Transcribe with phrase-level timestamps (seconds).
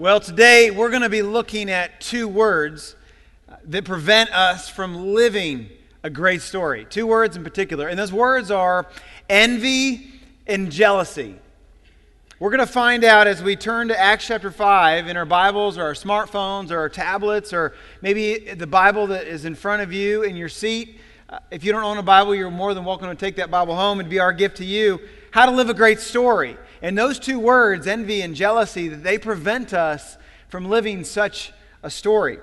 [0.00, 2.96] Well, today we're going to be looking at two words
[3.64, 5.68] that prevent us from living
[6.02, 6.86] a great story.
[6.88, 7.86] Two words in particular.
[7.86, 8.86] And those words are
[9.28, 10.10] envy
[10.46, 11.34] and jealousy.
[12.38, 15.76] We're going to find out as we turn to Acts chapter 5 in our Bibles
[15.76, 19.92] or our smartphones or our tablets or maybe the Bible that is in front of
[19.92, 20.98] you in your seat.
[21.28, 23.76] Uh, if you don't own a Bible, you're more than welcome to take that Bible
[23.76, 24.98] home and be our gift to you.
[25.30, 26.56] How to live a great story.
[26.82, 30.16] And those two words, envy and jealousy, they prevent us
[30.48, 31.52] from living such
[31.82, 32.38] a story.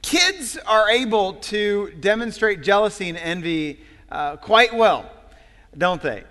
[0.00, 5.10] Kids are able to demonstrate jealousy and envy uh, quite well,
[5.76, 6.24] don't they?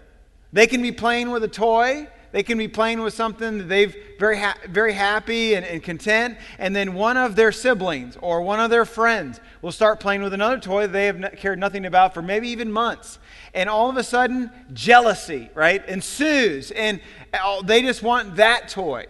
[0.53, 2.07] They can be playing with a toy.
[2.31, 6.37] They can be playing with something that they've very, ha- very happy and, and content,
[6.57, 10.33] and then one of their siblings or one of their friends will start playing with
[10.33, 13.19] another toy they have cared nothing about for maybe even months
[13.53, 16.71] and all of a sudden, jealousy, right, ensues.
[16.71, 17.01] And
[17.65, 19.07] they just want that toy.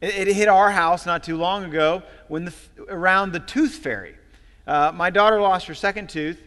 [0.00, 2.54] It, it hit our house not too long ago when the,
[2.88, 4.16] around the tooth fairy.
[4.66, 6.42] Uh, my daughter lost her second tooth,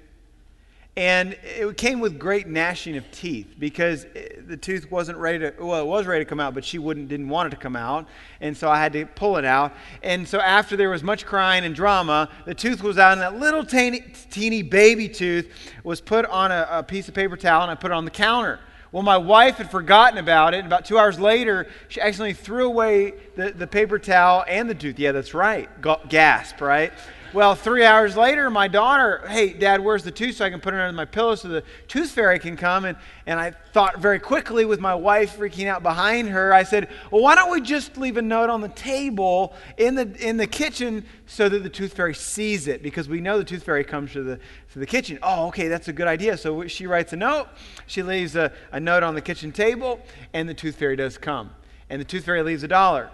[0.97, 4.05] and it came with great gnashing of teeth because
[4.47, 7.09] the tooth wasn't ready to, well, it was ready to come out, but she wouldn't,
[7.09, 8.07] didn't want it to come out.
[8.39, 9.73] And so I had to pull it out.
[10.03, 13.37] And so after there was much crying and drama, the tooth was out, and that
[13.37, 15.51] little teeny, teeny baby tooth
[15.83, 18.11] was put on a, a piece of paper towel, and I put it on the
[18.11, 18.59] counter.
[18.93, 20.59] Well, my wife had forgotten about it.
[20.59, 24.75] And about two hours later, she accidentally threw away the, the paper towel and the
[24.75, 24.97] tooth.
[24.97, 25.69] Yeah, that's right.
[26.07, 26.93] Gasp, right?
[27.35, 30.73] Well, three hours later, my daughter, hey, Dad, where's the tooth so I can put
[30.73, 32.85] it under my pillow so the tooth fairy can come?
[32.85, 36.87] And, and I thought very quickly, with my wife freaking out behind her, I said,
[37.11, 40.47] well, why don't we just leave a note on the table in the, in the
[40.47, 42.81] kitchen so that the tooth fairy sees it?
[42.81, 44.39] Because we know the tooth fairy comes to the,
[44.71, 45.19] to the kitchen.
[45.21, 46.37] Oh, okay, that's a good idea.
[46.37, 47.49] So she writes a note.
[47.85, 49.99] She leaves a, a note on the kitchen table,
[50.31, 51.49] and the tooth fairy does come.
[51.89, 53.09] And the tooth fairy leaves a dollar.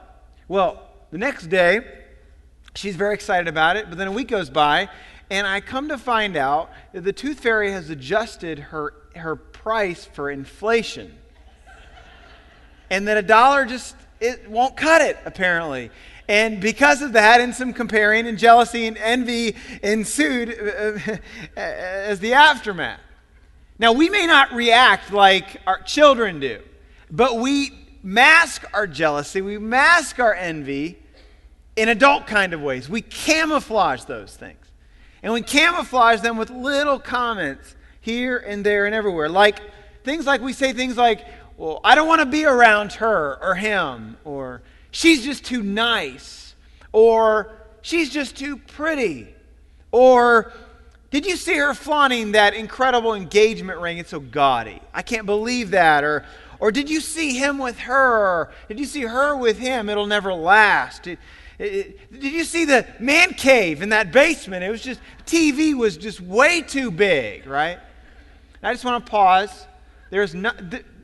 [0.48, 2.01] Well, the next day,
[2.76, 4.90] She's very excited about it, but then a week goes by,
[5.30, 10.06] and I come to find out that the tooth fairy has adjusted her, her price
[10.06, 11.18] for inflation.
[12.90, 15.90] and that a dollar just it won't cut it, apparently.
[16.28, 21.18] And because of that, and some comparing and jealousy and envy ensued uh,
[21.60, 23.02] as the aftermath.
[23.80, 26.62] Now, we may not react like our children do,
[27.10, 27.72] but we
[28.04, 31.01] mask our jealousy, we mask our envy
[31.82, 32.88] in adult kind of ways.
[32.88, 34.64] We camouflage those things.
[35.24, 39.30] And we camouflage them with little comments here and there and everywhere.
[39.30, 39.60] Like
[40.04, 41.26] things like we say things like,
[41.58, 46.54] well, I don't want to be around her or him, or she's just too nice,
[46.92, 49.34] or she's just too pretty,
[49.92, 50.54] or
[51.12, 53.98] did you see her flaunting that incredible engagement ring?
[53.98, 54.82] It's so gaudy.
[54.94, 56.04] I can't believe that.
[56.04, 56.26] Or,
[56.60, 58.52] or did you see him with her?
[58.70, 59.90] Did you see her with him?
[59.90, 61.08] It'll never last.
[61.62, 64.64] Did you see the man cave in that basement?
[64.64, 67.78] It was just, TV was just way too big, right?
[68.64, 69.68] I just want to pause.
[70.10, 70.52] There is, no,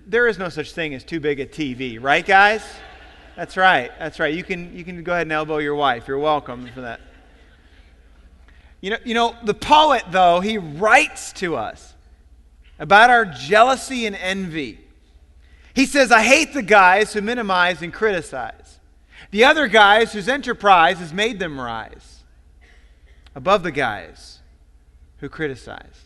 [0.08, 2.64] there is no such thing as too big a TV, right, guys?
[3.36, 3.92] That's right.
[4.00, 4.34] That's right.
[4.34, 6.08] You can, you can go ahead and elbow your wife.
[6.08, 7.02] You're welcome for that.
[8.82, 11.94] You know, you know, the poet, though, he writes to us
[12.80, 14.80] about our jealousy and envy.
[15.74, 18.77] He says, I hate the guys who minimize and criticize.
[19.32, 22.24] The other guys whose enterprise has made them rise
[23.36, 24.40] above the guys
[25.18, 26.06] who criticize.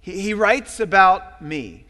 [0.00, 1.86] He, he writes about me.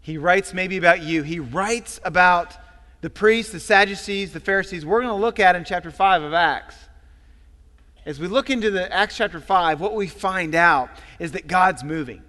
[0.00, 1.22] He writes maybe about you.
[1.22, 2.56] He writes about
[3.00, 4.84] the priests, the Sadducees, the Pharisees.
[4.84, 6.76] We're going to look at in chapter 5 of Acts.
[8.04, 11.82] As we look into the Acts chapter 5, what we find out is that God's
[11.82, 12.22] moving.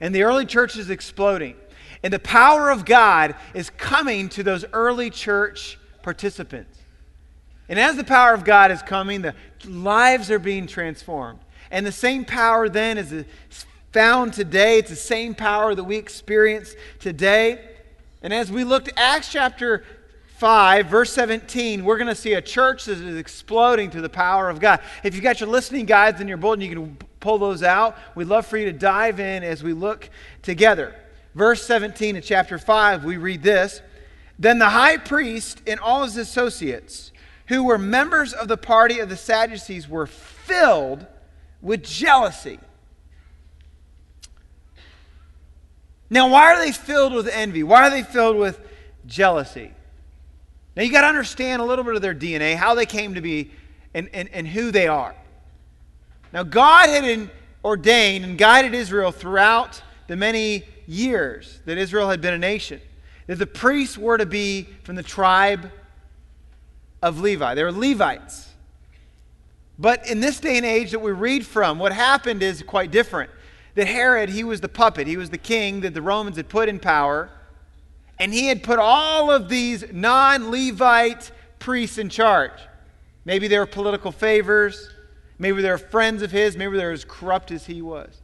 [0.00, 1.54] And the early church is exploding.
[2.02, 6.78] And the power of God is coming to those early church participants.
[7.68, 11.38] And as the power of God is coming, the lives are being transformed.
[11.70, 13.24] And the same power then is
[13.92, 14.78] found today.
[14.78, 17.64] It's the same power that we experience today.
[18.20, 19.84] And as we looked at Acts chapter
[20.38, 24.50] 5, verse 17, we're going to see a church that is exploding to the power
[24.50, 24.80] of God.
[25.04, 27.96] If you've got your listening guides in your bulletin, you can pull those out.
[28.16, 30.10] We'd love for you to dive in as we look
[30.42, 30.96] together
[31.34, 33.80] verse 17 of chapter 5, we read this
[34.38, 37.12] Then the high priest and all his associates,
[37.48, 41.06] who were members of the party of the Sadducees, were filled
[41.60, 42.58] with jealousy.
[46.10, 47.62] Now, why are they filled with envy?
[47.62, 48.60] Why are they filled with
[49.06, 49.72] jealousy?
[50.76, 53.22] Now, you got to understand a little bit of their DNA, how they came to
[53.22, 53.50] be,
[53.94, 55.14] and, and, and who they are.
[56.32, 57.30] Now, God had
[57.64, 62.80] ordained and guided Israel throughout the many years that Israel had been a nation.
[63.26, 65.70] that the priests were to be from the tribe
[67.02, 67.54] of Levi.
[67.54, 68.48] They were Levites.
[69.78, 73.30] But in this day and age that we read from, what happened is quite different.
[73.74, 76.68] That Herod, he was the puppet, he was the king that the Romans had put
[76.68, 77.30] in power,
[78.18, 82.52] and he had put all of these non Levite priests in charge.
[83.24, 84.90] Maybe they were political favors,
[85.38, 88.20] maybe they were friends of his, maybe they were as corrupt as he was.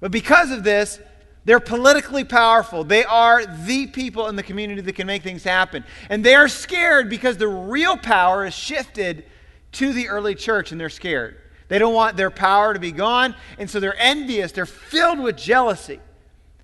[0.00, 1.00] But because of this,
[1.46, 2.82] they're politically powerful.
[2.82, 5.84] They are the people in the community that can make things happen.
[6.10, 9.24] And they are scared because the real power is shifted
[9.72, 11.38] to the early church and they're scared.
[11.68, 14.52] They don't want their power to be gone, and so they're envious.
[14.52, 16.00] They're filled with jealousy.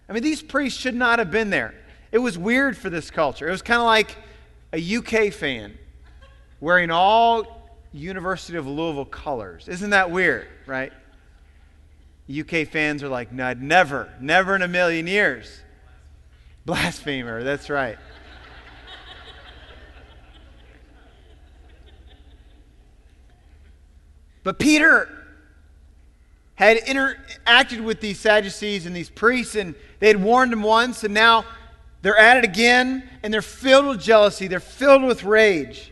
[0.09, 1.75] I mean, these priests should not have been there.
[2.11, 3.49] It was weird for this culture.
[3.49, 4.17] It was kind of like
[4.73, 5.79] a UK fan
[6.61, 9.69] wearing all University of Louisville colors.
[9.69, 10.93] Isn't that weird, right?
[12.31, 15.61] UK fans are like, never, never in a million years.
[16.65, 17.99] Blasphemer, that's right.
[24.45, 25.09] but Peter
[26.55, 31.13] had interacted with these Sadducees and these priests, and they had warned him once, and
[31.13, 31.45] now
[32.03, 35.92] they're at it again, and they're filled with jealousy, they're filled with rage.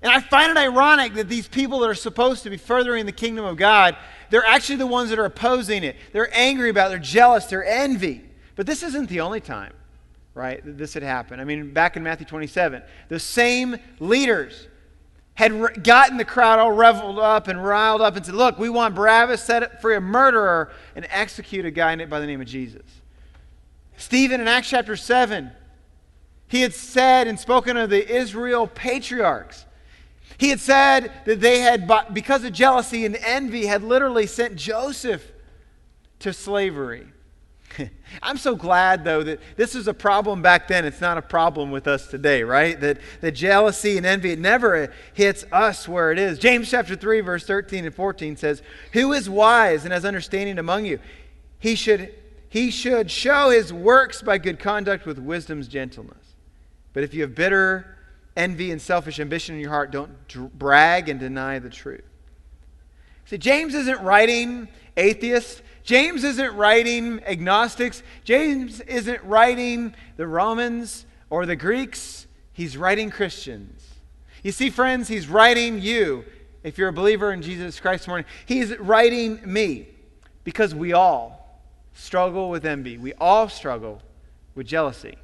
[0.00, 3.12] And I find it ironic that these people that are supposed to be furthering the
[3.12, 3.96] kingdom of God
[4.30, 5.96] they're actually the ones that are opposing it.
[6.12, 6.90] They're angry about it.
[6.90, 7.46] They're jealous.
[7.46, 8.24] They're envy.
[8.56, 9.72] But this isn't the only time,
[10.34, 11.40] right, this had happened.
[11.40, 14.66] I mean, back in Matthew 27, the same leaders
[15.34, 18.96] had gotten the crowd all reveled up and riled up and said, Look, we want
[18.96, 22.82] Barabbas set free a murderer and execute a guy by the name of Jesus.
[23.96, 25.52] Stephen in Acts chapter 7,
[26.48, 29.64] he had said and spoken of the Israel patriarchs
[30.36, 35.32] he had said that they had, because of jealousy and envy, had literally sent Joseph
[36.20, 37.06] to slavery.
[38.22, 40.84] I'm so glad, though, that this was a problem back then.
[40.84, 42.78] It's not a problem with us today, right?
[42.80, 46.38] That, that jealousy and envy, it never hits us where it is.
[46.38, 50.86] James chapter 3, verse 13 and 14 says, Who is wise and has understanding among
[50.86, 50.98] you?
[51.58, 52.14] He should,
[52.48, 56.16] he should show his works by good conduct with wisdom's gentleness.
[56.92, 57.97] But if you have bitter
[58.38, 62.04] envy and selfish ambition in your heart, don't brag and deny the truth.
[63.26, 65.60] See, James isn't writing atheists.
[65.82, 68.02] James isn't writing agnostics.
[68.24, 72.26] James isn't writing the Romans or the Greeks.
[72.52, 73.86] He's writing Christians.
[74.42, 76.24] You see, friends, he's writing you.
[76.62, 79.88] If you're a believer in Jesus Christ morning, he's writing me
[80.44, 81.60] because we all
[81.94, 82.96] struggle with envy.
[82.98, 84.00] We all struggle
[84.54, 85.16] with jealousy.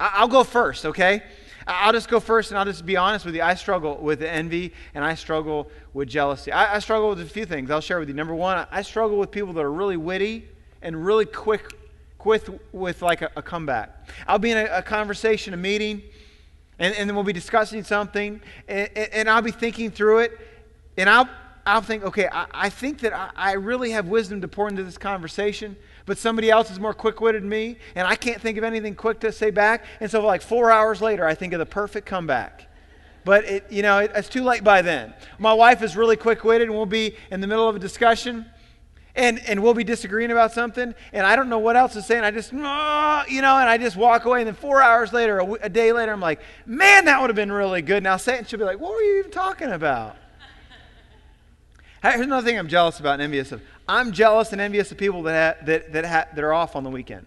[0.00, 1.22] I'll go first, okay?
[1.68, 3.42] I'll just go first and I'll just be honest with you.
[3.42, 6.50] I struggle with envy and I struggle with jealousy.
[6.50, 7.70] I, I struggle with a few things.
[7.70, 8.14] I'll share with you.
[8.14, 10.48] Number one, I struggle with people that are really witty
[10.80, 11.74] and really quick
[12.24, 14.06] with, with like a, a comeback.
[14.26, 16.02] I'll be in a, a conversation, a meeting,
[16.78, 20.38] and, and then we'll be discussing something, and, and I'll be thinking through it,
[20.96, 21.28] and I'll,
[21.66, 24.84] I'll think, okay, I, I think that I, I really have wisdom to pour into
[24.84, 25.76] this conversation,
[26.08, 28.94] but somebody else is more quick witted than me, and I can't think of anything
[28.94, 29.84] quick to say back.
[30.00, 32.66] And so, like four hours later, I think of the perfect comeback.
[33.26, 35.12] But it, you know, it, it's too late by then.
[35.38, 38.46] My wife is really quick witted, and we'll be in the middle of a discussion.
[39.14, 42.16] And, and we'll be disagreeing about something, and I don't know what else to say,
[42.16, 45.40] and I just, you know, and I just walk away, and then four hours later,
[45.60, 48.04] a, day later, I'm like, man, that would have been really good.
[48.04, 50.16] Now say and she'll be like, what were you even talking about?
[52.02, 53.60] Here's another thing I'm jealous about and envious of.
[53.88, 56.84] I'm jealous and envious of people that, ha- that, that, ha- that are off on
[56.84, 57.26] the weekend.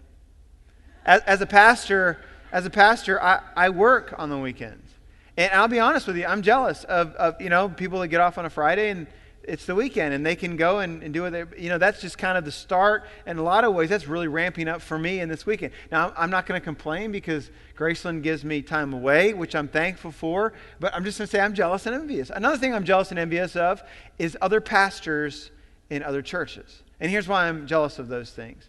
[1.04, 2.18] As, as a pastor,
[2.52, 4.88] as a pastor, I, I work on the weekends.
[5.36, 8.20] And I'll be honest with you, I'm jealous of, of you know people that get
[8.20, 9.06] off on a Friday and
[9.44, 12.00] it's the weekend and they can go and, and do what they you know that's
[12.00, 14.98] just kind of the start in a lot of ways that's really ramping up for
[14.98, 18.92] me in this weekend now i'm not going to complain because graceland gives me time
[18.92, 22.30] away which i'm thankful for but i'm just going to say i'm jealous and envious
[22.30, 23.82] another thing i'm jealous and envious of
[24.18, 25.50] is other pastors
[25.90, 26.82] in other churches.
[27.00, 28.68] And here's why I'm jealous of those things.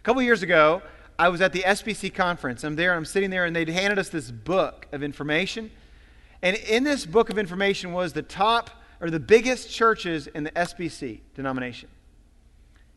[0.00, 0.82] A couple years ago,
[1.18, 2.64] I was at the SBC conference.
[2.64, 5.70] I'm there, I'm sitting there, and they'd handed us this book of information.
[6.42, 10.50] And in this book of information was the top or the biggest churches in the
[10.52, 11.88] SBC denomination.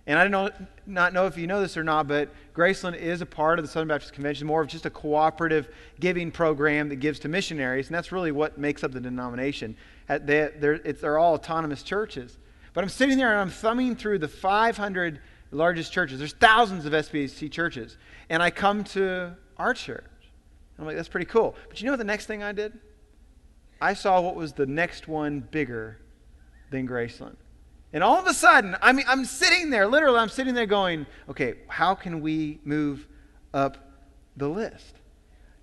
[0.06, 0.50] And I don't know,
[0.86, 3.72] not know if you know this or not, but Graceland is a part of the
[3.72, 5.68] Southern Baptist Convention, more of just a cooperative
[6.00, 9.76] giving program that gives to missionaries, and that's really what makes up the denomination.
[10.08, 12.38] They're all autonomous churches.
[12.78, 15.20] But I'm sitting there and I'm thumbing through the 500
[15.50, 16.20] largest churches.
[16.20, 17.98] There's thousands of SBC churches.
[18.30, 20.06] And I come to our church.
[20.78, 21.56] I'm like, that's pretty cool.
[21.70, 22.78] But you know what the next thing I did?
[23.82, 25.98] I saw what was the next one bigger
[26.70, 27.38] than Graceland.
[27.94, 31.08] And all of a sudden, I mean, I'm sitting there, literally, I'm sitting there going,
[31.28, 33.08] okay, how can we move
[33.56, 33.92] up
[34.36, 34.94] the list.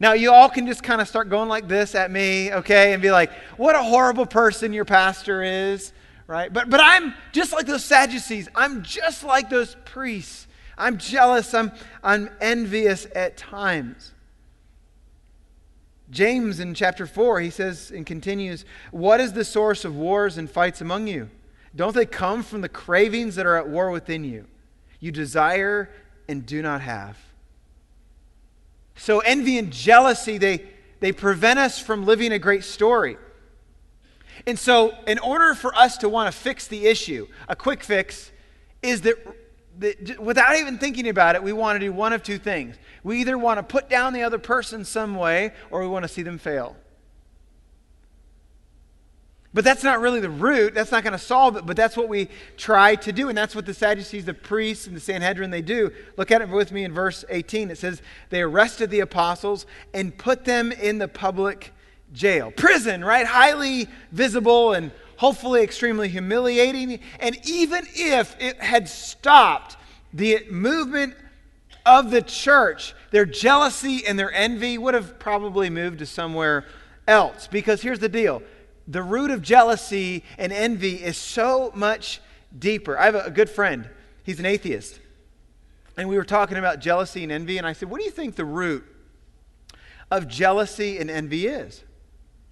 [0.00, 3.00] Now, you all can just kind of start going like this at me, okay, and
[3.00, 5.92] be like, what a horrible person your pastor is,
[6.26, 6.52] right?
[6.52, 8.49] But, but I'm just like those Sadducees.
[8.54, 10.47] I'm just like those priests.
[10.76, 11.54] I'm jealous.
[11.54, 14.12] I'm, I'm envious at times.
[16.11, 20.50] James in chapter 4, he says and continues, What is the source of wars and
[20.50, 21.31] fights among you?
[21.75, 24.47] Don't they come from the cravings that are at war within you?
[25.00, 25.90] You desire
[26.28, 27.19] and do not have.
[28.97, 30.64] So, envy and jealousy, they,
[31.00, 33.16] they prevent us from living a great story.
[34.46, 38.30] And so, in order for us to want to fix the issue, a quick fix
[38.82, 39.16] is that,
[39.78, 42.76] that without even thinking about it, we want to do one of two things.
[43.02, 46.08] We either want to put down the other person some way or we want to
[46.08, 46.76] see them fail.
[49.54, 50.74] But that's not really the root.
[50.74, 53.28] That's not going to solve it, but that's what we try to do.
[53.28, 55.92] And that's what the Sadducees, the priests, and the Sanhedrin, they do.
[56.16, 57.70] Look at it with me in verse 18.
[57.70, 61.72] It says, They arrested the apostles and put them in the public
[62.14, 62.50] jail.
[62.50, 63.26] Prison, right?
[63.26, 67.00] Highly visible and hopefully extremely humiliating.
[67.21, 69.76] And even if it had stopped
[70.12, 71.14] the movement
[71.85, 76.64] of the church, their jealousy and their envy would have probably moved to somewhere
[77.06, 77.47] else.
[77.47, 78.42] Because here's the deal
[78.87, 82.21] the root of jealousy and envy is so much
[82.56, 82.99] deeper.
[82.99, 83.88] I have a, good friend,
[84.23, 85.00] he's an atheist.
[85.97, 88.35] And we were talking about jealousy and envy, and I said, What do you think
[88.35, 88.85] the root
[90.11, 91.85] of jealousy and envy is?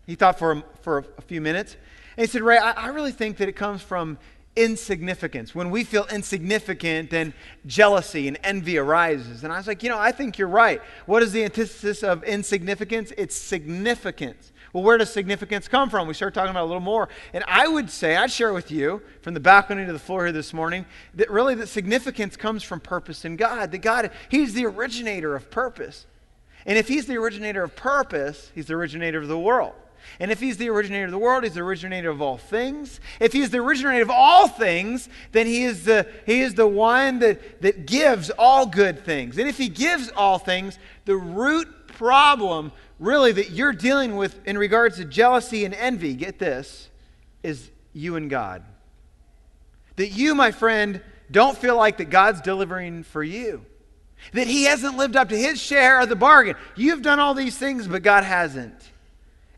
[0.06, 1.76] He thought for a, for a few minutes.
[2.16, 4.18] And he said, Ray, I, I really think that it comes from
[4.54, 5.54] insignificance.
[5.54, 7.32] When we feel insignificant, then
[7.66, 9.44] jealousy and envy arises.
[9.44, 10.82] And I was like, you know, I think you're right.
[11.06, 13.12] What is the antithesis of insignificance?
[13.16, 14.52] It's significance.
[14.72, 16.08] Well, where does significance come from?
[16.08, 17.08] We started talking about a little more.
[17.32, 20.32] And I would say, I'd share with you from the balcony to the floor here
[20.32, 23.70] this morning, that really the significance comes from purpose in God.
[23.70, 26.06] That God, He's the originator of purpose.
[26.64, 29.74] And if He's the originator of purpose, He's the originator of the world.
[30.20, 33.00] And if he's the originator of the world, he's the originator of all things.
[33.20, 37.18] If he's the originator of all things, then he is the, he is the one
[37.20, 39.38] that, that gives all good things.
[39.38, 44.56] And if he gives all things, the root problem really that you're dealing with in
[44.56, 46.88] regards to jealousy and envy, get this,
[47.42, 48.62] is you and God.
[49.96, 53.64] That you, my friend, don't feel like that God's delivering for you.
[54.32, 56.54] That he hasn't lived up to his share of the bargain.
[56.76, 58.91] You've done all these things, but God hasn't.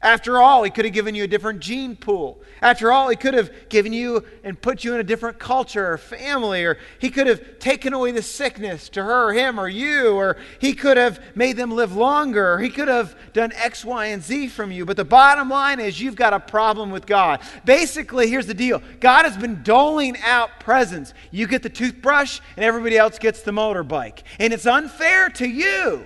[0.05, 2.39] After all, he could have given you a different gene pool.
[2.61, 5.97] After all, he could have given you and put you in a different culture or
[5.97, 10.15] family, or he could have taken away the sickness to her, or him, or you,
[10.15, 14.07] or he could have made them live longer, or he could have done X, Y,
[14.07, 14.85] and Z from you.
[14.85, 17.41] But the bottom line is you've got a problem with God.
[17.65, 21.15] Basically, here's the deal God has been doling out presents.
[21.31, 24.19] You get the toothbrush, and everybody else gets the motorbike.
[24.39, 26.05] And it's unfair to you,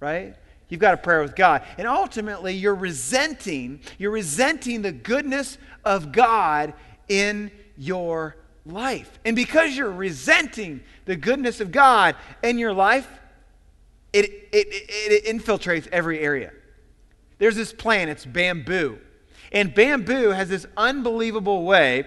[0.00, 0.34] right?
[0.68, 1.62] You've got a prayer with God.
[1.78, 6.74] And ultimately, you're resenting, you're resenting the goodness of God
[7.08, 9.18] in your life.
[9.24, 13.08] And because you're resenting the goodness of God in your life,
[14.12, 16.52] it, it, it, it infiltrates every area.
[17.38, 18.98] There's this plant, it's bamboo.
[19.52, 22.04] And bamboo has this unbelievable way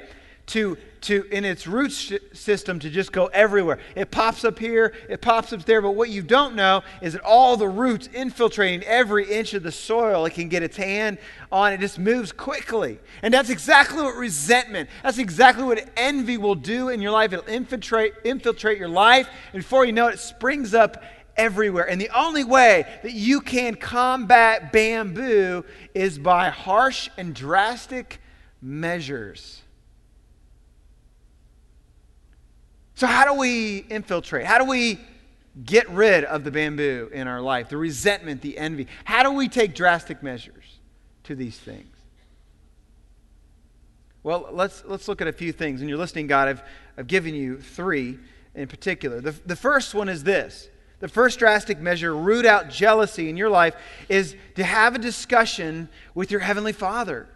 [0.47, 3.79] to to in its root sh- system to just go everywhere.
[3.95, 7.21] It pops up here, it pops up there, but what you don't know is that
[7.21, 11.17] all the roots infiltrating every inch of the soil it can get its hand
[11.51, 11.73] on.
[11.73, 12.99] It just moves quickly.
[13.21, 17.33] And that's exactly what resentment, that's exactly what envy will do in your life.
[17.33, 21.03] It'll infiltrate infiltrate your life, and before you know it, it springs up
[21.39, 21.89] everywhere.
[21.89, 25.63] And the only way that you can combat bamboo
[25.93, 28.21] is by harsh and drastic
[28.61, 29.61] measures.
[32.99, 34.45] So, how do we infiltrate?
[34.45, 34.99] How do we
[35.63, 38.87] get rid of the bamboo in our life, the resentment, the envy?
[39.05, 40.79] How do we take drastic measures
[41.23, 41.95] to these things?
[44.21, 45.79] Well, let's, let's look at a few things.
[45.79, 46.63] And you're listening, God, I've,
[46.97, 48.19] I've given you three
[48.53, 49.21] in particular.
[49.21, 50.67] The, the first one is this
[50.99, 53.77] the first drastic measure, root out jealousy in your life,
[54.09, 57.29] is to have a discussion with your Heavenly Father.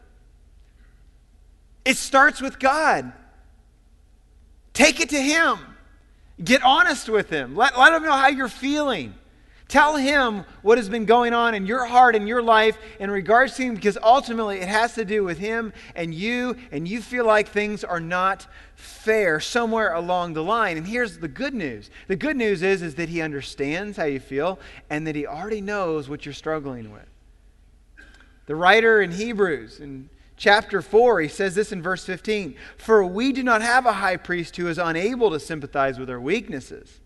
[1.85, 3.13] It starts with God.
[4.73, 5.59] Take it to Him.
[6.43, 7.55] Get honest with Him.
[7.55, 9.13] Let, let Him know how you're feeling.
[9.67, 13.55] Tell Him what has been going on in your heart and your life in regards
[13.55, 17.25] to Him, because ultimately it has to do with Him and you, and you feel
[17.25, 20.77] like things are not fair somewhere along the line.
[20.77, 24.19] And here's the good news the good news is, is that He understands how you
[24.19, 27.07] feel and that He already knows what you're struggling with.
[28.45, 30.09] The writer in Hebrews, in
[30.43, 34.17] chapter 4, he says this in verse 15 For we do not have a high
[34.17, 36.99] priest who is unable to sympathize with our weaknesses,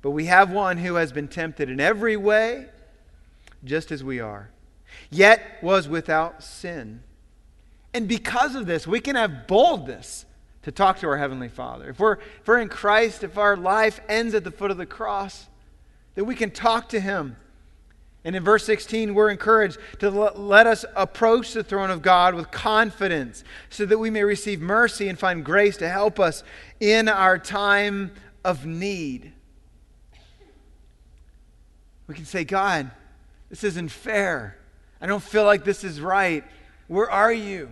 [0.00, 2.66] But we have one who has been tempted in every way,
[3.64, 4.50] just as we are,
[5.10, 7.02] yet was without sin.
[7.92, 10.24] And because of this, we can have boldness
[10.62, 11.90] to talk to our Heavenly Father.
[11.90, 14.86] If we're, if we're in Christ, if our life ends at the foot of the
[14.86, 15.48] cross,
[16.14, 17.36] then we can talk to Him.
[18.24, 22.50] And in verse 16, we're encouraged to let us approach the throne of God with
[22.50, 26.42] confidence so that we may receive mercy and find grace to help us
[26.80, 28.12] in our time
[28.42, 29.32] of need.
[32.06, 32.90] We can say, God,
[33.50, 34.56] this isn't fair.
[35.00, 36.44] I don't feel like this is right.
[36.88, 37.70] Where are you?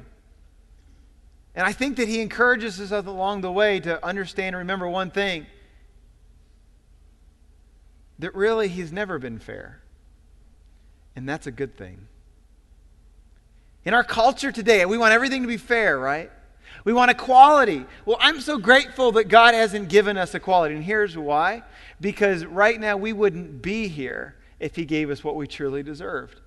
[1.54, 5.10] And I think that he encourages us along the way to understand and remember one
[5.10, 5.46] thing
[8.18, 9.81] that really he's never been fair.
[11.14, 12.06] And that's a good thing.
[13.84, 16.30] In our culture today, we want everything to be fair, right?
[16.84, 17.84] We want equality.
[18.06, 20.74] Well, I'm so grateful that God hasn't given us equality.
[20.74, 21.62] And here's why
[22.00, 26.40] because right now we wouldn't be here if He gave us what we truly deserved.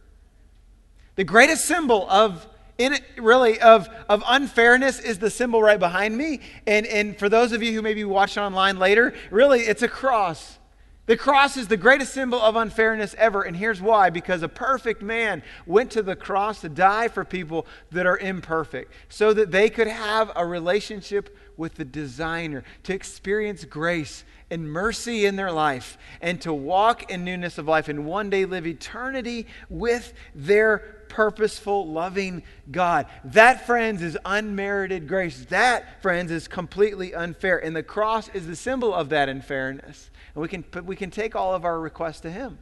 [1.15, 6.41] The greatest symbol of in really of, of unfairness is the symbol right behind me
[6.67, 10.59] and, and for those of you who maybe watch online later really it's a cross
[11.05, 15.01] the cross is the greatest symbol of unfairness ever, and here's why because a perfect
[15.01, 19.69] man went to the cross to die for people that are imperfect, so that they
[19.69, 25.97] could have a relationship with the designer, to experience grace and mercy in their life,
[26.21, 31.87] and to walk in newness of life, and one day live eternity with their purposeful,
[31.87, 33.05] loving God.
[33.23, 35.45] That, friends, is unmerited grace.
[35.45, 37.63] That, friends, is completely unfair.
[37.63, 40.09] And the cross is the symbol of that unfairness.
[40.35, 42.59] And we can, but we can take all of our requests to Him.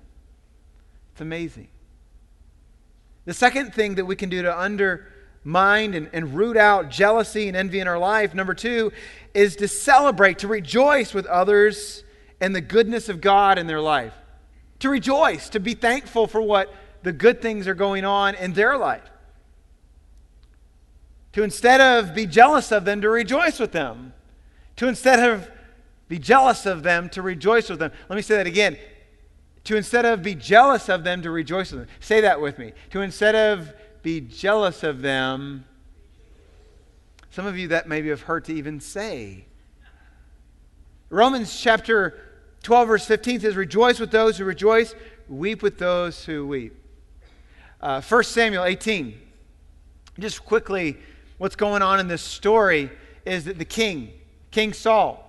[1.11, 1.67] It's amazing.
[3.25, 7.57] The second thing that we can do to undermine and, and root out jealousy and
[7.57, 8.91] envy in our life, number two,
[9.33, 12.03] is to celebrate, to rejoice with others
[12.39, 14.13] and the goodness of God in their life.
[14.79, 18.77] To rejoice, to be thankful for what the good things are going on in their
[18.77, 19.09] life.
[21.33, 24.13] To instead of be jealous of them, to rejoice with them.
[24.77, 25.49] To instead of
[26.13, 27.91] be jealous of them to rejoice with them.
[28.07, 28.77] Let me say that again.
[29.63, 31.89] To instead of be jealous of them to rejoice with them.
[32.01, 32.73] Say that with me.
[32.91, 33.73] To instead of
[34.03, 35.65] be jealous of them,
[37.31, 39.45] some of you that maybe have heard to even say.
[41.09, 42.21] Romans chapter
[42.61, 44.93] 12, verse 15 says, Rejoice with those who rejoice,
[45.27, 46.77] weep with those who weep.
[47.81, 49.19] Uh, 1 Samuel 18.
[50.19, 50.95] Just quickly,
[51.39, 52.91] what's going on in this story
[53.25, 54.13] is that the king,
[54.51, 55.22] King Saul,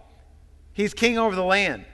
[0.75, 1.87] He's king over the land.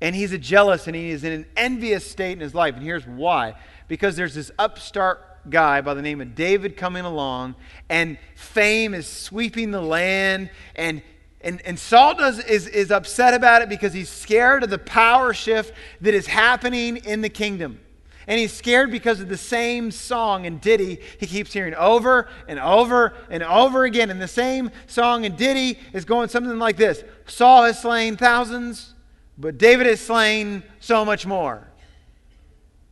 [0.00, 2.74] And he's a jealous and he is in an envious state in his life.
[2.74, 3.54] And here's why
[3.88, 7.54] because there's this upstart guy by the name of David coming along,
[7.88, 10.50] and fame is sweeping the land.
[10.74, 11.02] And,
[11.40, 15.32] and, and Saul does, is, is upset about it because he's scared of the power
[15.32, 17.80] shift that is happening in the kingdom.
[18.26, 22.58] And he's scared because of the same song and ditty he keeps hearing over and
[22.58, 24.10] over and over again.
[24.10, 28.94] And the same song and ditty is going something like this Saul has slain thousands,
[29.38, 31.68] but David has slain so much more.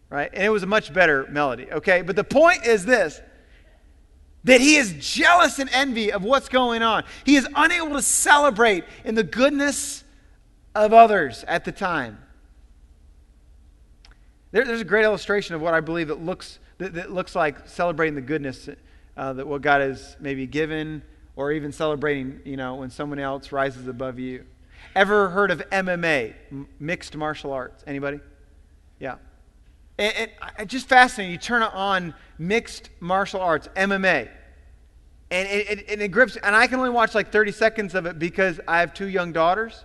[0.08, 0.30] Right?
[0.32, 2.02] And it was a much better melody, okay?
[2.02, 3.20] But the point is this
[4.44, 7.02] that he is jealous and envy of what's going on.
[7.24, 10.04] He is unable to celebrate in the goodness
[10.74, 12.18] of others at the time.
[14.54, 17.68] There, there's a great illustration of what I believe it looks, that, that looks like
[17.68, 18.68] celebrating the goodness
[19.16, 21.02] uh, that what God has maybe given,
[21.34, 24.44] or even celebrating, you know, when someone else rises above you.
[24.94, 26.34] Ever heard of MMA,
[26.78, 27.82] mixed martial arts?
[27.88, 28.20] Anybody?
[29.00, 29.16] Yeah.
[29.98, 31.32] And, and it's just fascinating.
[31.32, 34.28] You turn on mixed martial arts, MMA,
[35.32, 36.36] and it, it, and it grips.
[36.36, 39.32] And I can only watch like 30 seconds of it because I have two young
[39.32, 39.84] daughters.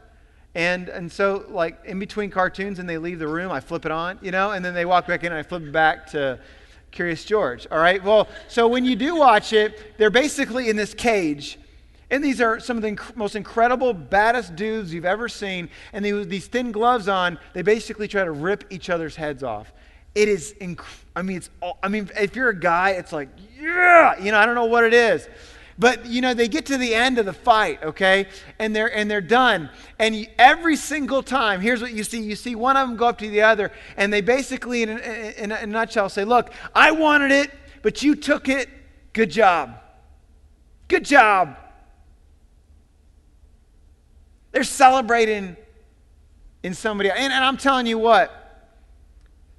[0.59, 3.93] And, and so, like, in between cartoons and they leave the room, I flip it
[3.93, 6.37] on, you know, and then they walk back in and I flip it back to
[6.91, 7.65] Curious George.
[7.71, 8.03] All right?
[8.03, 11.57] Well, so when you do watch it, they're basically in this cage.
[12.11, 15.69] And these are some of the inc- most incredible, baddest dudes you've ever seen.
[15.93, 19.71] And they, these thin gloves on, they basically try to rip each other's heads off.
[20.13, 20.83] It is, inc-
[21.15, 24.37] I mean, it's, all, I mean, if you're a guy, it's like, yeah, you know,
[24.37, 25.25] I don't know what it is.
[25.79, 28.27] But you know, they get to the end of the fight, okay?
[28.59, 29.69] And they're and they're done.
[29.97, 32.21] And every single time, here's what you see.
[32.21, 35.33] You see one of them go up to the other, and they basically, in a,
[35.37, 38.67] in a nutshell, say, Look, I wanted it, but you took it.
[39.13, 39.79] Good job.
[40.89, 41.55] Good job.
[44.51, 45.55] They're celebrating
[46.61, 47.09] in somebody.
[47.09, 48.35] And, and I'm telling you what,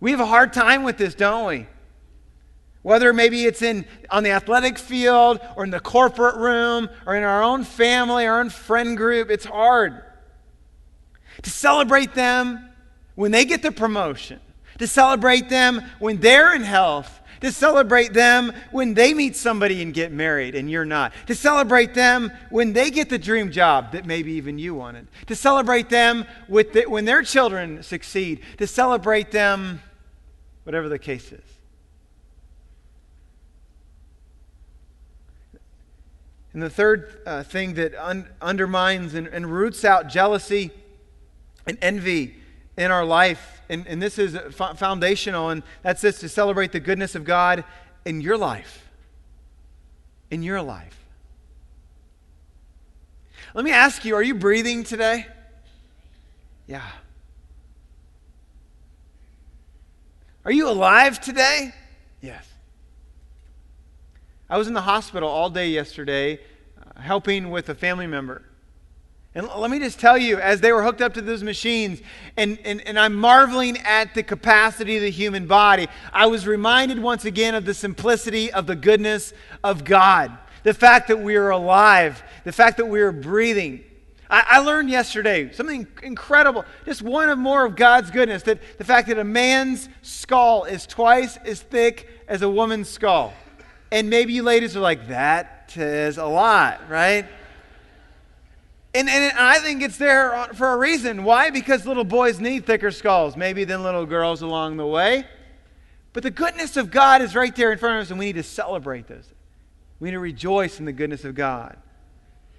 [0.00, 1.66] we have a hard time with this, don't we?
[2.82, 7.22] Whether maybe it's in on the athletic field or in the corporate room or in
[7.22, 10.02] our own family, our own friend group, it's hard.
[11.42, 12.70] To celebrate them
[13.14, 14.40] when they get the promotion,
[14.78, 19.92] to celebrate them when they're in health, to celebrate them when they meet somebody and
[19.92, 24.06] get married and you're not, to celebrate them when they get the dream job that
[24.06, 29.80] maybe even you wanted, to celebrate them the, when their children succeed, to celebrate them,
[30.64, 31.49] whatever the case is.
[36.52, 40.72] And the third uh, thing that un- undermines and, and, roots out jealousy
[41.66, 42.36] and envy
[42.76, 46.80] in our life, and, and this is f- foundational, and that's this to celebrate the
[46.80, 47.62] goodness of God
[48.04, 48.88] in your life.
[50.30, 50.96] In your life.
[53.54, 55.26] Let me ask you are you breathing today?
[56.66, 56.82] Yeah.
[60.44, 61.74] Are you alive today?
[62.20, 62.49] Yes.
[64.50, 66.40] I was in the hospital all day yesterday
[66.76, 68.42] uh, helping with a family member.
[69.32, 72.02] And let me just tell you, as they were hooked up to those machines,
[72.36, 76.98] and, and, and I'm marveling at the capacity of the human body, I was reminded
[76.98, 79.32] once again of the simplicity of the goodness
[79.62, 80.36] of God.
[80.64, 83.84] The fact that we are alive, the fact that we are breathing.
[84.28, 88.84] I, I learned yesterday something incredible, just one of more of God's goodness that the
[88.84, 93.32] fact that a man's skull is twice as thick as a woman's skull.
[93.92, 97.26] And maybe you ladies are like, that is a lot, right?
[98.94, 101.24] And, and I think it's there for a reason.
[101.24, 101.50] Why?
[101.50, 105.26] Because little boys need thicker skulls, maybe than little girls along the way.
[106.12, 108.36] But the goodness of God is right there in front of us, and we need
[108.36, 109.32] to celebrate this.
[110.00, 111.76] We need to rejoice in the goodness of God.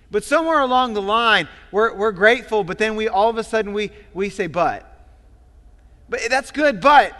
[0.09, 3.73] But somewhere along the line, we're, we're grateful, but then we all of a sudden
[3.73, 4.87] we, we say, but.
[6.09, 7.19] But that's good, but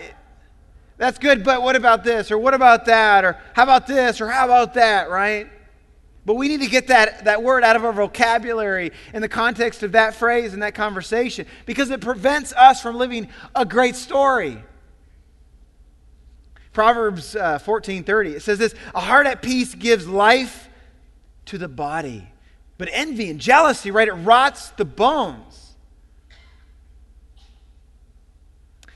[1.02, 2.30] that's good, but what about this?
[2.30, 3.26] Or what about that?
[3.26, 4.22] Or how about this?
[4.22, 5.50] Or how about that, right?
[6.28, 9.82] But we need to get that, that word out of our vocabulary in the context
[9.82, 14.64] of that phrase and that conversation because it prevents us from living a great story.
[16.72, 20.70] Proverbs uh, 14:30 it says this, a heart at peace gives life
[21.46, 22.28] to the body.
[22.78, 25.61] But envy and jealousy, right, it rots the bones.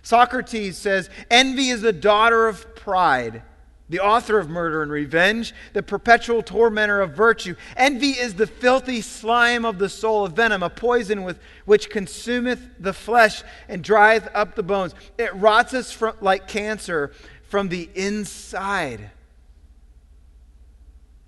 [0.06, 3.42] Socrates says, Envy is the daughter of pride,
[3.90, 7.56] the author of murder and revenge, the perpetual tormentor of virtue.
[7.76, 12.60] Envy is the filthy slime of the soul, of venom, a poison with which consumeth
[12.80, 14.94] the flesh and drieth up the bones.
[15.18, 17.12] It rots us from, like cancer
[17.50, 19.10] from the inside.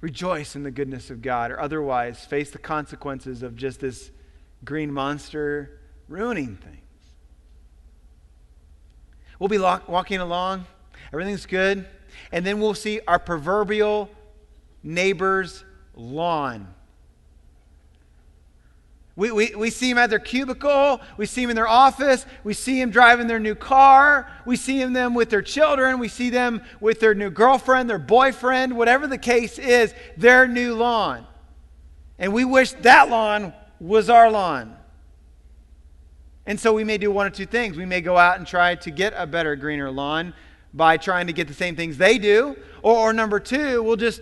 [0.01, 4.11] Rejoice in the goodness of God, or otherwise face the consequences of just this
[4.63, 6.86] green monster ruining things.
[9.39, 10.65] We'll be walking along,
[11.13, 11.87] everything's good,
[12.31, 14.09] and then we'll see our proverbial
[14.83, 15.63] neighbor's
[15.95, 16.73] lawn.
[19.17, 21.01] We, we, we see them at their cubicle.
[21.17, 22.27] We see them in their office.
[22.43, 24.31] We see them driving their new car.
[24.45, 25.97] We see them with their children.
[25.97, 30.75] We see them with their new girlfriend, their boyfriend, whatever the case is, their new
[30.75, 31.25] lawn.
[32.19, 34.77] And we wish that lawn was our lawn.
[36.47, 37.77] And so we may do one or two things.
[37.77, 40.33] We may go out and try to get a better, greener lawn
[40.73, 42.55] by trying to get the same things they do.
[42.81, 44.21] Or, or number two, we'll just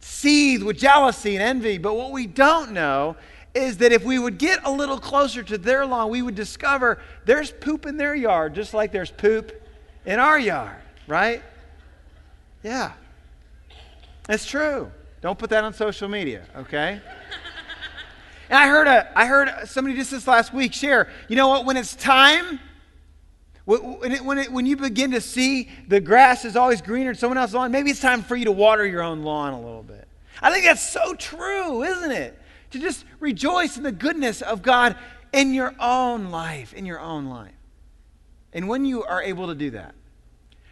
[0.00, 1.76] seethe with jealousy and envy.
[1.76, 3.16] But what we don't know
[3.54, 7.00] is that if we would get a little closer to their lawn, we would discover
[7.24, 9.52] there's poop in their yard just like there's poop
[10.06, 11.42] in our yard, right?
[12.62, 12.92] Yeah.
[14.28, 14.92] It's true.
[15.22, 17.00] Don't put that on social media, okay?
[18.48, 21.66] And I heard, a, I heard somebody just this last week share, you know what,
[21.66, 22.58] when it's time,
[23.66, 27.16] when, it, when, it, when you begin to see the grass is always greener in
[27.16, 29.82] someone else's lawn, maybe it's time for you to water your own lawn a little
[29.82, 30.08] bit.
[30.40, 32.38] I think that's so true, isn't it?
[32.70, 34.96] To just rejoice in the goodness of God
[35.32, 37.52] in your own life, in your own life.
[38.54, 39.94] And when you are able to do that,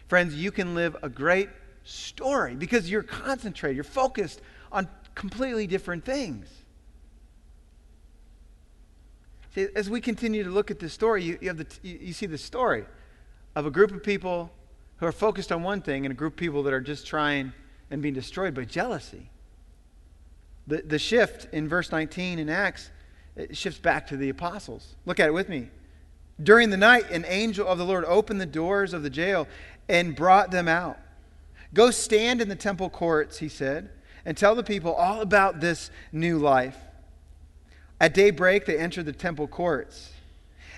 [0.07, 1.49] friends, you can live a great
[1.83, 6.49] story because you're concentrated, you're focused on completely different things.
[9.57, 12.13] See, as we continue to look at this story, you, you, have the, you, you
[12.13, 12.85] see the story
[13.55, 14.51] of a group of people
[14.97, 17.51] who are focused on one thing and a group of people that are just trying
[17.89, 19.31] and being destroyed by jealousy.
[20.67, 22.91] The, the shift in verse 19 in Acts
[23.35, 24.95] it shifts back to the apostles.
[25.07, 25.69] Look at it with me.
[26.43, 29.47] During the night, an angel of the Lord opened the doors of the jail
[29.89, 30.99] and brought them out.
[31.73, 33.89] Go stand in the temple courts, he said,
[34.23, 36.77] and tell the people all about this new life.
[37.99, 40.11] At daybreak, they entered the temple courts,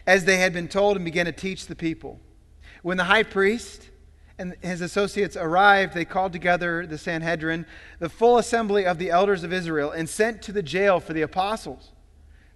[0.07, 2.19] as they had been told, and began to teach the people.
[2.81, 3.89] When the high priest
[4.37, 7.65] and his associates arrived, they called together the Sanhedrin,
[7.99, 11.21] the full assembly of the elders of Israel, and sent to the jail for the
[11.21, 11.91] apostles.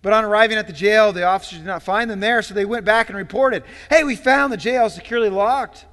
[0.01, 2.65] But on arriving at the jail, the officers did not find them there, so they
[2.65, 5.85] went back and reported, Hey, we found the jail securely locked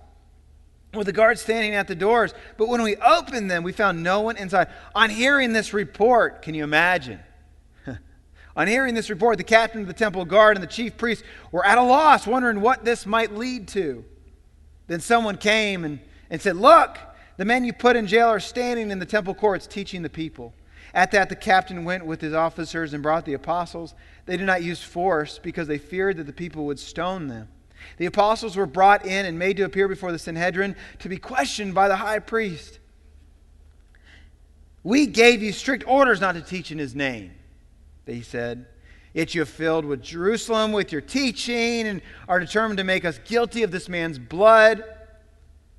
[0.94, 2.35] with the guards standing at the doors.
[2.56, 4.68] But when we opened them, we found no one inside.
[4.94, 7.20] On hearing this report, can you imagine?
[8.56, 11.64] On hearing this report, the captain of the temple guard and the chief priests were
[11.64, 14.04] at a loss, wondering what this might lead to.
[14.88, 16.98] Then someone came and, and said, Look,
[17.36, 20.52] the men you put in jail are standing in the temple courts teaching the people.
[20.92, 23.94] At that, the captain went with his officers and brought the apostles.
[24.26, 27.48] They did not use force because they feared that the people would stone them.
[27.96, 31.74] The apostles were brought in and made to appear before the Sanhedrin to be questioned
[31.74, 32.78] by the high priest.
[34.82, 37.32] We gave you strict orders not to teach in his name,
[38.11, 38.66] they said.
[39.14, 43.20] Yet you have filled with Jerusalem with your teaching and are determined to make us
[43.25, 44.83] guilty of this man's blood.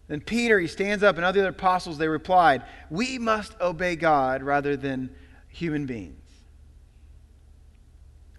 [0.07, 4.77] Then Peter, he stands up, and other apostles, they replied, We must obey God rather
[4.77, 5.09] than
[5.49, 6.23] human beings.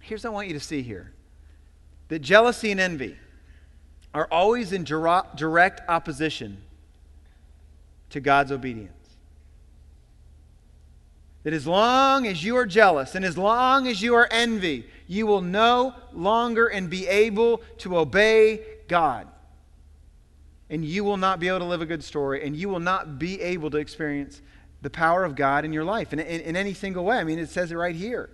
[0.01, 1.13] Here's what I want you to see here
[2.09, 3.17] that jealousy and envy
[4.15, 6.63] are always in direct opposition
[8.09, 9.02] to God's obedience.
[11.45, 15.27] That as long as you are jealous and as long as you are envy, you
[15.27, 19.27] will no longer and be able to obey God
[20.73, 23.19] and you will not be able to live a good story, and you will not
[23.19, 24.41] be able to experience
[24.81, 27.19] the power of God in your life in, in, in any single way.
[27.19, 28.31] I mean, it says it right here.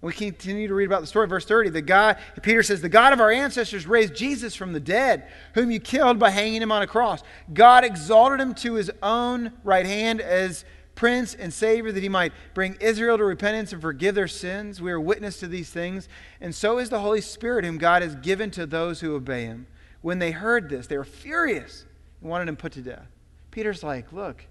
[0.00, 1.70] We continue to read about the story, verse 30.
[1.70, 5.72] The God, Peter says, The God of our ancestors raised Jesus from the dead, whom
[5.72, 7.22] you killed by hanging him on a cross.
[7.52, 12.32] God exalted him to his own right hand as Prince and Savior, that he might
[12.54, 14.80] bring Israel to repentance and forgive their sins.
[14.80, 16.08] We are witness to these things.
[16.40, 19.66] And so is the Holy Spirit, whom God has given to those who obey him.
[20.00, 21.86] When they heard this, they were furious
[22.20, 23.06] and wanted him put to death.
[23.50, 24.46] Peter's like, Look,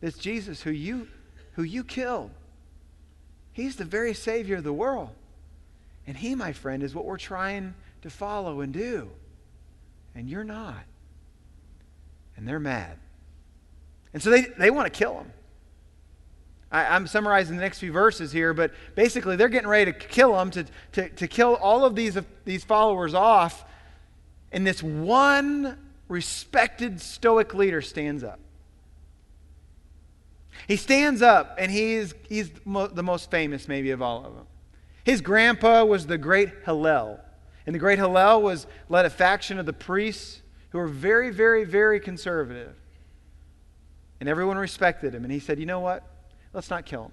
[0.00, 1.08] this Jesus who you,
[1.52, 2.30] who you killed,
[3.56, 5.08] he's the very Savior of the world.
[6.06, 9.08] And he, my friend, is what we're trying to follow and do.
[10.14, 10.84] And you're not.
[12.36, 12.98] And they're mad.
[14.12, 15.32] And so they, they want to kill him.
[16.70, 20.34] I, am summarizing the next few verses here, but basically they're getting ready to kill
[20.34, 23.64] them, to, to, to kill all of these, these followers off.
[24.52, 28.38] And this one respected Stoic leader stands up.
[30.68, 34.46] He stands up, and he's, he's the most famous, maybe, of all of them.
[35.04, 37.20] His grandpa was the great Hillel.
[37.66, 41.64] And the great Hillel was led a faction of the priests who were very, very,
[41.64, 42.74] very conservative.
[44.20, 45.24] And everyone respected him.
[45.24, 46.02] And he said, You know what?
[46.52, 47.12] let's not kill him.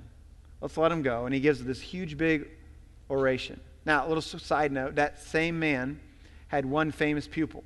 [0.62, 1.26] Let's let him go.
[1.26, 2.48] And he gives this huge, big
[3.10, 3.60] oration.
[3.86, 6.00] Now, a little side note that same man
[6.48, 7.64] had one famous pupil.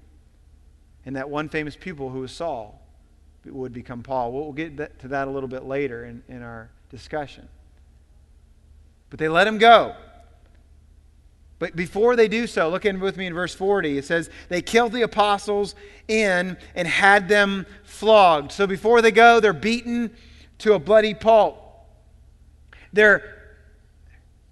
[1.06, 2.82] And that one famous pupil, who was Saul,
[3.54, 4.32] would become Paul.
[4.32, 7.48] We'll get to that a little bit later in, in our discussion.
[9.10, 9.96] But they let him go.
[11.60, 13.98] But before they do so, look in with me in verse 40.
[13.98, 15.74] It says, They killed the apostles
[16.08, 18.52] in and had them flogged.
[18.52, 20.12] So before they go, they're beaten
[20.60, 21.64] to a bloody pulp.
[22.94, 23.56] They're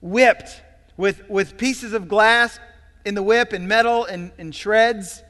[0.01, 0.61] whipped
[0.97, 2.59] with, with pieces of glass
[3.05, 5.21] in the whip and metal and, and shreds.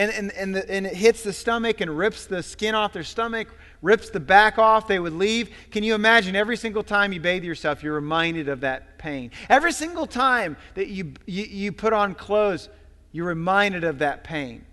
[0.00, 3.04] And, and, and, the, and it hits the stomach and rips the skin off their
[3.04, 3.48] stomach,
[3.82, 4.88] rips the back off.
[4.88, 5.50] They would leave.
[5.70, 9.30] Can you imagine every single time you bathe yourself, you're reminded of that pain?
[9.50, 12.70] Every single time that you, you, you put on clothes,
[13.12, 14.64] you're reminded of that pain.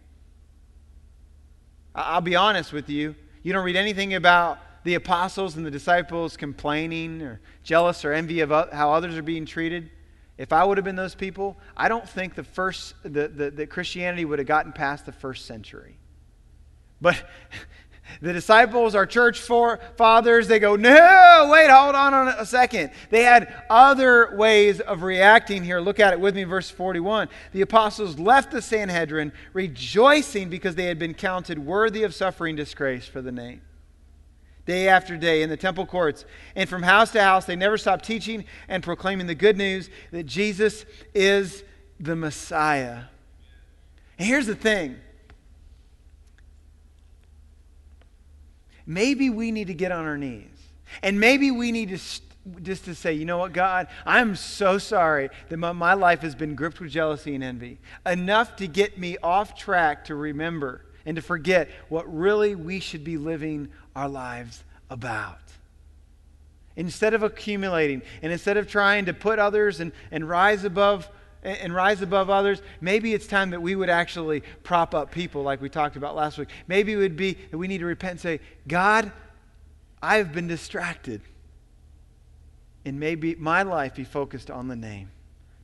[1.94, 3.14] I'll be honest with you.
[3.44, 8.40] You don't read anything about the apostles and the disciples complaining or jealous or envy
[8.40, 9.90] of how others are being treated,
[10.38, 13.68] if I would have been those people, I don't think the first the, the, the
[13.68, 15.98] Christianity would have gotten past the first century.
[17.02, 17.24] But
[18.22, 22.92] the disciples, our church fathers, they go, no, wait, hold on a second.
[23.10, 25.80] They had other ways of reacting here.
[25.80, 27.30] Look at it with me, verse 41.
[27.52, 33.08] The apostles left the Sanhedrin rejoicing because they had been counted worthy of suffering disgrace
[33.08, 33.62] for the name
[34.68, 36.26] day after day in the temple courts.
[36.56, 40.26] And from house to house, they never stopped teaching and proclaiming the good news that
[40.26, 41.64] Jesus is
[42.00, 43.06] the Messiah.
[44.20, 44.98] And here's the thing
[48.86, 50.46] maybe we need to get on our knees.
[51.02, 52.00] And maybe we need to
[52.62, 56.34] just to say, you know what, God, I'm so sorry that my, my life has
[56.34, 57.78] been gripped with jealousy and envy.
[58.06, 63.04] Enough to get me off track to remember and to forget what really we should
[63.04, 65.40] be living our lives about.
[66.76, 71.10] Instead of accumulating and instead of trying to put others and, and rise above
[71.44, 75.62] and rise above others, maybe it's time that we would actually prop up people like
[75.62, 76.50] we talked about last week.
[76.68, 79.12] Maybe it would be that we need to repent and say, God,
[80.02, 81.22] I've been distracted.
[82.88, 85.10] and maybe my life be focused on the name,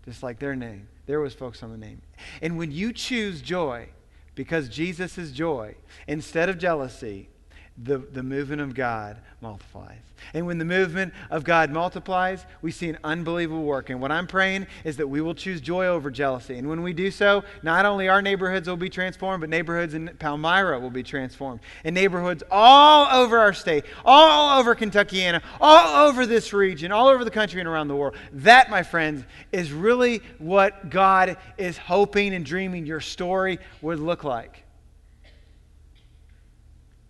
[0.04, 0.88] just like their name.
[1.06, 2.02] There was focused on the name.
[2.42, 3.88] And when you choose joy,
[4.36, 5.76] because Jesus is joy,
[6.08, 7.30] instead of jealousy,
[7.78, 10.00] the, the movement of God multiplies.
[10.34, 13.90] And when the movement of God multiplies, we see an unbelievable work.
[13.90, 16.58] And what I'm praying is that we will choose joy over jealousy.
[16.58, 20.08] And when we do so, not only our neighborhoods will be transformed, but neighborhoods in
[20.20, 21.60] Palmyra will be transformed.
[21.84, 27.26] And neighborhoods all over our state, all over Kentuckiana, all over this region, all over
[27.26, 28.16] the country and around the world.
[28.32, 34.24] That, my friends, is really what God is hoping and dreaming your story would look
[34.24, 34.63] like.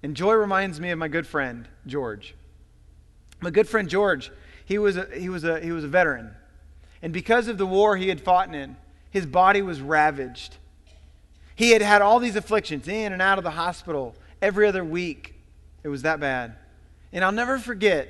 [0.04, 2.36] And joy reminds me of my good friend, George.
[3.40, 4.32] My good friend George,
[4.66, 6.36] he was a, he was a, he was a veteran.
[7.02, 8.76] And because of the war he had fought in,
[9.10, 10.58] his body was ravaged.
[11.56, 15.36] He had had all these afflictions in and out of the hospital every other week.
[15.84, 16.56] It was that bad.
[17.12, 18.10] And I'll never forget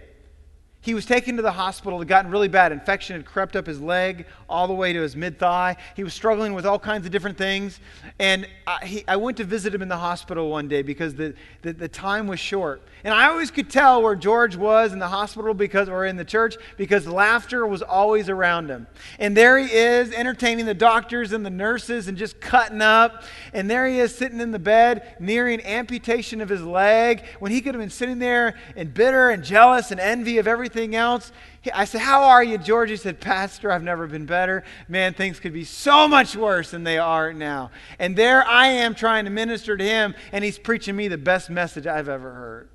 [0.84, 1.98] he was taken to the hospital.
[1.98, 2.74] It had gotten really bad.
[2.74, 5.78] Infection had crept up his leg all the way to his mid thigh.
[5.96, 7.80] He was struggling with all kinds of different things.
[8.20, 11.36] And I, he, I, went to visit him in the hospital one day because the,
[11.62, 12.82] the, the, time was short.
[13.06, 16.26] And I always could tell where George was in the hospital because, or in the
[16.26, 18.86] church because laughter was always around him.
[19.20, 23.24] And there he is entertaining the doctors and the nurses and just cutting up.
[23.54, 27.62] And there he is sitting in the bed nearing amputation of his leg when he
[27.62, 31.32] could have been sitting there and bitter and jealous and envy of everything everything else.
[31.74, 32.90] I said, How are you, George?
[32.90, 34.64] He said, Pastor, I've never been better.
[34.88, 37.72] Man, things could be so much worse than they are now.
[38.00, 41.50] And there I am trying to minister to him, and he's preaching me the best
[41.50, 42.70] message I've ever heard.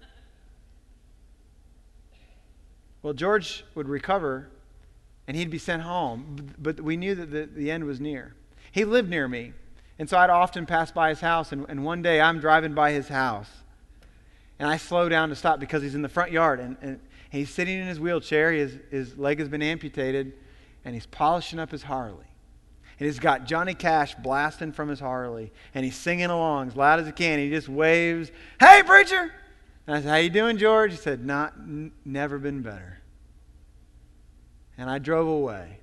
[3.03, 4.49] Well, George would recover
[5.27, 8.35] and he'd be sent home, but we knew that the, the end was near.
[8.73, 9.53] He lived near me,
[9.99, 12.93] and so I'd often pass by his house, and, and one day I'm driving by
[12.93, 13.51] his house,
[14.59, 17.01] and I slow down to stop because he's in the front yard, and, and,
[17.31, 18.53] he's sitting in his wheelchair.
[18.53, 20.33] His, his leg has been amputated,
[20.85, 22.27] and he's polishing up his Harley.
[22.99, 26.99] And he's got Johnny Cash blasting from his Harley, and he's singing along as loud
[26.99, 27.39] as he can.
[27.39, 29.33] He just waves, "Hey, preacher!"
[29.87, 32.99] And I said, "How you doing, George?" He said, "Not, n- never been better."
[34.77, 35.79] And I drove away,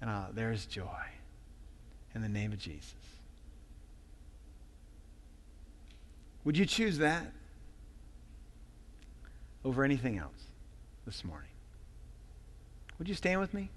[0.00, 1.06] and oh, there's joy
[2.14, 2.94] in the name of Jesus.
[6.44, 7.30] Would you choose that
[9.64, 10.47] over anything else?
[11.08, 11.48] This morning.
[12.98, 13.70] Would you stand with me?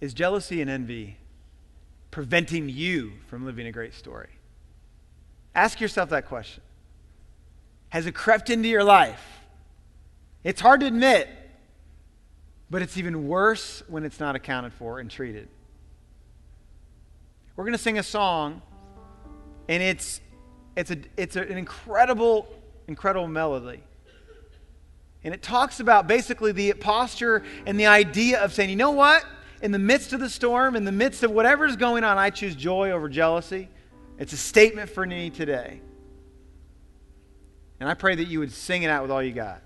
[0.00, 1.18] Is jealousy and envy
[2.10, 4.30] preventing you from living a great story?
[5.54, 6.62] Ask yourself that question.
[7.90, 9.39] Has it crept into your life?
[10.42, 11.28] It's hard to admit,
[12.70, 15.48] but it's even worse when it's not accounted for and treated.
[17.56, 18.62] We're going to sing a song,
[19.68, 20.20] and it's,
[20.76, 22.48] it's, a, it's an incredible,
[22.88, 23.82] incredible melody.
[25.22, 29.26] And it talks about basically the posture and the idea of saying, you know what?
[29.60, 32.54] In the midst of the storm, in the midst of whatever's going on, I choose
[32.54, 33.68] joy over jealousy.
[34.18, 35.82] It's a statement for me today.
[37.78, 39.62] And I pray that you would sing it out with all you got.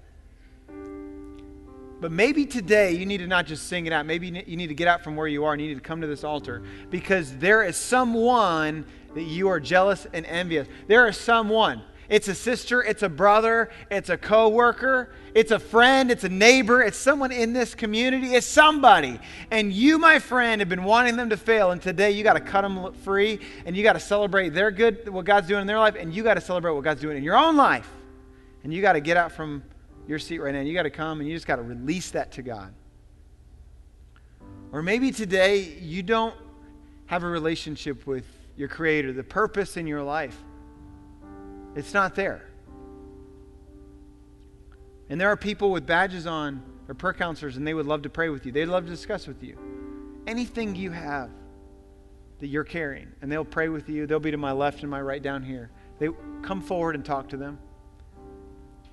[2.05, 4.05] But maybe today you need to not just sing it out.
[4.05, 6.03] Maybe you need to get out from where you are and you need to come
[6.03, 10.69] to this altar because there is someone that you are jealous and envious.
[10.87, 11.81] There is someone.
[12.11, 16.83] It's a sister, it's a brother, it's a coworker, it's a friend, it's a neighbor,
[16.83, 19.19] it's someone in this community, it's somebody.
[19.51, 22.41] And you, my friend, have been wanting them to fail, and today you got to
[22.41, 25.79] cut them free, and you got to celebrate their good, what God's doing in their
[25.79, 27.89] life, and you got to celebrate what God's doing in your own life.
[28.63, 29.63] And you got to get out from
[30.07, 30.61] your seat right now.
[30.61, 32.73] You got to come and you just got to release that to God.
[34.73, 36.35] Or maybe today you don't
[37.07, 40.37] have a relationship with your Creator, the purpose in your life.
[41.77, 42.49] It's not there.
[45.09, 48.11] And there are people with badges on or prayer counselors, and they would love to
[48.11, 48.53] pray with you.
[48.53, 49.59] They'd love to discuss with you.
[50.27, 51.31] Anything you have
[52.41, 54.07] that you're carrying, and they'll pray with you.
[54.07, 55.71] They'll be to my left and my right down here.
[55.99, 56.09] They
[56.43, 57.59] come forward and talk to them.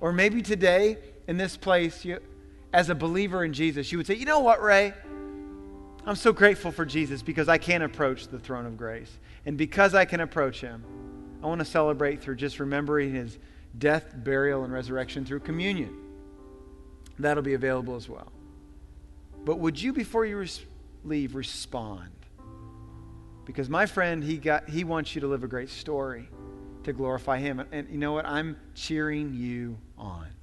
[0.02, 0.98] Or maybe today
[1.28, 2.18] in this place, you,
[2.72, 4.92] as a believer in Jesus, you would say, You know what, Ray?
[6.04, 9.16] I'm so grateful for Jesus because I can approach the throne of grace.
[9.46, 10.84] And because I can approach him,
[11.40, 13.38] I want to celebrate through just remembering his
[13.78, 15.96] death, burial, and resurrection through communion.
[17.20, 18.32] That'll be available as well.
[19.44, 20.64] But would you, before you res-
[21.04, 22.10] leave, respond?
[23.44, 26.28] Because my friend, he, got, he wants you to live a great story
[26.84, 27.62] to glorify Him.
[27.72, 28.26] And you know what?
[28.26, 30.41] I'm cheering you on.